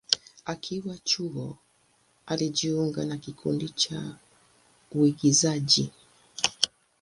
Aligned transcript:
Akiwa 0.45 0.97
chuo, 0.97 1.57
alijiunga 2.25 3.05
na 3.05 3.17
kikundi 3.17 3.69
cha 3.69 4.17
uigizaji. 4.91 5.91